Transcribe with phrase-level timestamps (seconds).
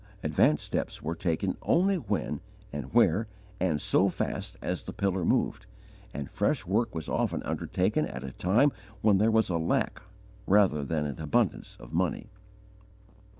[0.23, 2.41] Advance steps were taken only when
[2.73, 3.27] and where
[3.59, 5.67] and so fast as the Pillar moved,
[6.11, 10.01] and fresh work was often undertaken at a time when there was a lack
[10.47, 12.31] rather than an abundance of money.